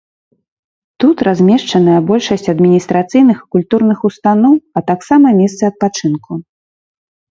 Тут 1.03 1.17
размешчаная 1.27 1.99
большасць 2.09 2.51
адміністрацыйных 2.55 3.37
і 3.45 3.49
культурных 3.59 3.99
устаноў, 4.13 4.53
а 4.79 4.87
таксама 4.93 5.27
месцы 5.41 5.63
адпачынку. 5.73 6.45